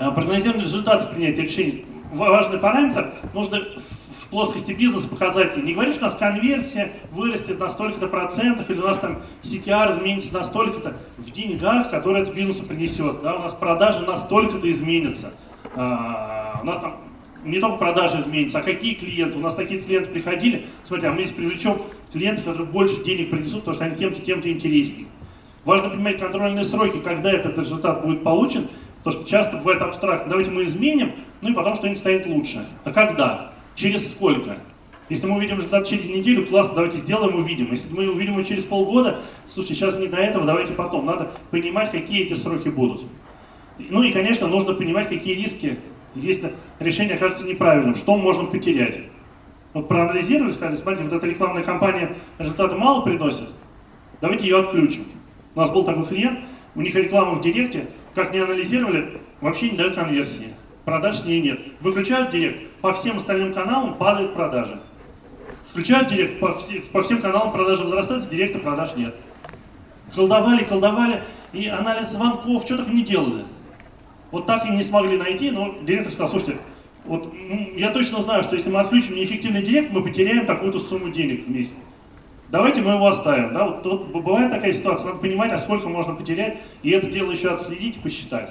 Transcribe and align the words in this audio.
Э, 0.00 0.10
прогнозирование 0.12 0.64
результатов 0.64 1.10
принятия 1.10 1.42
решений. 1.42 1.84
Важный 2.10 2.58
параметр. 2.58 3.12
Нужно 3.34 3.60
в 4.18 4.28
плоскости 4.28 4.72
бизнеса 4.72 5.06
показателей. 5.06 5.62
Не 5.62 5.74
говоришь, 5.74 5.98
у 5.98 6.00
нас 6.00 6.14
конверсия 6.14 6.90
вырастет 7.12 7.60
на 7.60 7.68
столько-то 7.68 8.08
процентов, 8.08 8.70
или 8.70 8.78
у 8.78 8.86
нас 8.86 8.98
там 8.98 9.18
CTR 9.42 9.92
изменится 9.92 10.32
на 10.32 10.42
столько-то 10.42 10.96
в 11.18 11.30
деньгах, 11.30 11.90
которые 11.90 12.22
это 12.22 12.32
бизнесу 12.32 12.64
принесет. 12.64 13.20
Да, 13.22 13.36
у 13.36 13.42
нас 13.42 13.52
продажи 13.52 14.00
на 14.00 14.16
столько-то 14.16 14.70
изменятся. 14.70 15.32
А, 15.76 16.60
у 16.62 16.64
нас 16.64 16.78
там 16.78 16.96
не 17.44 17.60
только 17.60 17.76
продажи 17.76 18.20
изменятся, 18.20 18.60
а 18.60 18.62
какие 18.62 18.94
клиенты. 18.94 19.36
У 19.36 19.42
нас 19.42 19.54
такие 19.54 19.82
клиенты 19.82 20.08
приходили. 20.08 20.64
Смотри, 20.82 21.08
а 21.08 21.12
мы 21.12 21.24
здесь 21.24 21.32
привлечем 21.32 21.76
клиентов, 22.10 22.46
которые 22.46 22.66
больше 22.66 23.04
денег 23.04 23.28
принесут, 23.28 23.60
потому 23.60 23.74
что 23.74 23.84
они 23.84 23.96
тем-то, 23.96 24.22
тем-то 24.22 24.50
интереснее. 24.50 25.08
Важно 25.66 25.90
понимать 25.90 26.18
контрольные 26.18 26.64
сроки, 26.64 27.00
когда 27.00 27.30
этот 27.30 27.58
результат 27.58 28.02
будет 28.02 28.24
получен, 28.24 28.68
потому 29.02 29.22
что 29.22 29.30
часто 29.30 29.56
бывает 29.56 29.82
абстрактно. 29.82 30.30
Давайте 30.30 30.50
мы 30.50 30.64
изменим, 30.64 31.12
ну 31.42 31.50
и 31.50 31.54
потом 31.54 31.74
что-нибудь 31.74 31.98
станет 31.98 32.26
лучше. 32.26 32.66
А 32.84 32.92
когда? 32.92 33.52
Через 33.74 34.10
сколько? 34.10 34.56
Если 35.08 35.26
мы 35.26 35.38
увидим 35.38 35.56
результат 35.56 35.86
через 35.86 36.06
неделю, 36.06 36.46
классно, 36.46 36.74
давайте 36.74 36.96
сделаем, 36.96 37.34
увидим. 37.34 37.70
Если 37.72 37.92
мы 37.92 38.08
увидим 38.08 38.34
его 38.34 38.44
через 38.44 38.64
полгода, 38.64 39.20
слушайте, 39.44 39.74
сейчас 39.74 39.98
не 39.98 40.06
до 40.06 40.18
этого, 40.18 40.46
давайте 40.46 40.72
потом. 40.72 41.04
Надо 41.04 41.32
понимать, 41.50 41.90
какие 41.90 42.24
эти 42.24 42.34
сроки 42.34 42.68
будут. 42.68 43.04
Ну 43.78 44.02
и, 44.04 44.12
конечно, 44.12 44.46
нужно 44.46 44.74
понимать, 44.74 45.08
какие 45.08 45.34
риски, 45.34 45.78
если 46.14 46.52
решение 46.78 47.16
окажется 47.16 47.46
неправильным, 47.46 47.94
что 47.94 48.16
можно 48.16 48.44
потерять. 48.44 48.98
Вот 49.72 49.88
проанализировали, 49.88 50.50
сказали, 50.50 50.76
смотрите, 50.76 51.08
вот 51.08 51.16
эта 51.16 51.26
рекламная 51.26 51.62
кампания 51.62 52.16
результаты 52.38 52.76
мало 52.76 53.02
приносит, 53.02 53.48
давайте 54.20 54.46
ее 54.46 54.58
отключим. 54.58 55.06
У 55.54 55.60
нас 55.60 55.70
был 55.70 55.84
такой 55.84 56.06
клиент, 56.06 56.40
у 56.74 56.80
них 56.80 56.94
реклама 56.94 57.34
в 57.34 57.40
директе, 57.40 57.86
как 58.14 58.32
не 58.32 58.40
анализировали, 58.40 59.20
вообще 59.40 59.70
не 59.70 59.76
дают 59.76 59.94
конверсии. 59.94 60.54
Продаж 60.84 61.18
с 61.18 61.24
ней 61.24 61.40
нет. 61.40 61.60
Выключают 61.80 62.30
директ, 62.30 62.68
по 62.80 62.92
всем 62.92 63.18
остальным 63.18 63.52
каналам 63.52 63.94
падают 63.94 64.34
продажи. 64.34 64.80
Включают 65.66 66.08
директ, 66.08 66.40
по, 66.40 66.52
все, 66.52 66.80
по 66.80 67.02
всем 67.02 67.20
каналам 67.20 67.52
продажи 67.52 67.82
возрастают, 67.82 68.24
с 68.24 68.26
директа 68.28 68.58
продаж 68.58 68.96
нет. 68.96 69.14
Колдовали, 70.14 70.64
колдовали, 70.64 71.22
и 71.52 71.68
анализ 71.68 72.10
звонков, 72.10 72.64
что 72.64 72.76
только 72.76 72.90
не 72.90 73.02
делали. 73.02 73.44
Вот 74.30 74.46
так 74.46 74.66
и 74.66 74.70
не 74.70 74.82
смогли 74.82 75.16
найти, 75.16 75.50
но 75.50 75.74
директор 75.82 76.12
сказал, 76.12 76.28
слушайте, 76.28 76.58
вот 77.04 77.32
ну, 77.32 77.72
я 77.76 77.90
точно 77.90 78.20
знаю, 78.20 78.42
что 78.42 78.56
если 78.56 78.70
мы 78.70 78.80
отключим 78.80 79.16
неэффективный 79.16 79.62
директ, 79.62 79.92
мы 79.92 80.02
потеряем 80.02 80.46
такую-то 80.46 80.78
сумму 80.78 81.10
денег 81.10 81.46
в 81.46 81.50
месяц. 81.50 81.76
Давайте 82.50 82.82
мы 82.82 82.92
его 82.92 83.06
оставим. 83.06 83.54
Да? 83.54 83.64
Вот, 83.64 83.84
вот 83.84 84.22
бывает 84.22 84.50
такая 84.50 84.72
ситуация, 84.72 85.08
надо 85.08 85.20
понимать, 85.20 85.52
а 85.52 85.58
сколько 85.58 85.88
можно 85.88 86.14
потерять, 86.14 86.58
и 86.82 86.90
это 86.90 87.06
дело 87.06 87.30
еще 87.30 87.50
отследить 87.50 87.96
и 87.96 88.00
посчитать. 88.00 88.50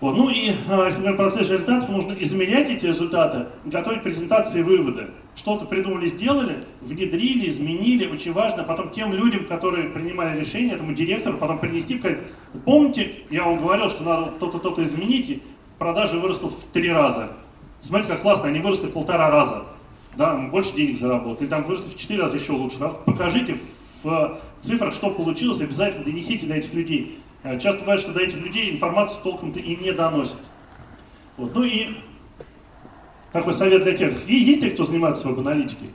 Вот. 0.00 0.16
Ну 0.16 0.30
и, 0.30 0.52
а, 0.70 0.86
если 0.86 1.00
мы 1.00 1.14
процесс 1.14 1.50
результатов, 1.50 1.88
нужно 1.90 2.14
изменять 2.20 2.70
эти 2.70 2.86
результаты, 2.86 3.46
готовить 3.64 4.02
презентации 4.02 4.60
и 4.60 4.62
выводы. 4.62 5.08
Что-то 5.36 5.66
придумали, 5.66 6.06
сделали, 6.06 6.64
внедрили, 6.80 7.48
изменили, 7.48 8.06
очень 8.06 8.32
важно 8.32 8.64
потом 8.64 8.90
тем 8.90 9.12
людям, 9.12 9.44
которые 9.44 9.88
принимали 9.90 10.38
решение, 10.38 10.74
этому 10.74 10.92
директору, 10.92 11.36
потом 11.36 11.58
принести, 11.58 11.98
сказать, 11.98 12.18
помните, 12.64 13.12
я 13.30 13.44
вам 13.44 13.58
говорил, 13.58 13.88
что 13.88 14.02
надо 14.02 14.32
то-то, 14.32 14.58
то-то 14.58 14.82
изменить, 14.82 15.30
и 15.30 15.42
продажи 15.78 16.18
вырастут 16.18 16.52
в 16.52 16.64
три 16.72 16.90
раза. 16.90 17.30
Смотрите, 17.80 18.12
как 18.12 18.22
классно, 18.22 18.48
они 18.48 18.60
выросли 18.60 18.86
в 18.86 18.92
полтора 18.92 19.30
раза. 19.30 19.64
Да, 20.16 20.36
больше 20.36 20.74
денег 20.74 20.98
заработали, 20.98 21.48
там 21.48 21.62
выросли 21.62 21.90
в 21.90 21.96
четыре 21.96 22.22
раза 22.22 22.36
еще 22.36 22.52
лучше. 22.52 22.78
Покажите 23.06 23.56
в 24.02 24.40
цифрах, 24.60 24.92
что 24.92 25.10
получилось, 25.10 25.60
обязательно 25.60 26.04
донесите 26.04 26.46
до 26.46 26.54
этих 26.54 26.72
людей. 26.72 27.20
Э, 27.42 27.58
часто 27.58 27.80
бывает, 27.80 28.00
что 28.00 28.12
до 28.12 28.20
этих 28.20 28.38
людей 28.38 28.70
информацию 28.70 29.22
толком-то 29.22 29.60
и 29.60 29.76
не 29.76 29.92
доносят. 29.92 30.38
Вот. 31.36 31.54
Ну 31.54 31.62
и 31.62 31.96
такой 33.32 33.52
совет 33.52 33.82
для 33.82 33.96
тех. 33.96 34.28
И 34.28 34.34
есть 34.34 34.60
те, 34.60 34.70
кто 34.70 34.82
занимается 34.82 35.28
веб-аналитикой? 35.28 35.90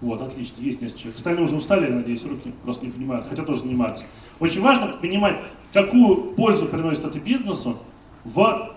Вот, 0.00 0.20
отлично, 0.20 0.60
есть 0.60 0.80
несколько 0.82 1.00
человек. 1.00 1.16
Остальные 1.16 1.44
уже 1.44 1.56
устали, 1.56 1.90
надеюсь, 1.90 2.24
руки 2.24 2.52
просто 2.62 2.84
не 2.84 2.92
понимают, 2.92 3.26
хотя 3.28 3.42
тоже 3.42 3.60
занимаются. 3.60 4.04
Очень 4.38 4.60
важно 4.60 4.88
понимать, 4.88 5.38
какую 5.72 6.34
пользу 6.34 6.66
приносит 6.66 7.04
это 7.04 7.18
бизнесу 7.18 7.78
в, 8.24 8.74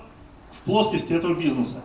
в 0.52 0.62
плоскости 0.64 1.12
этого 1.12 1.34
бизнеса. 1.34 1.82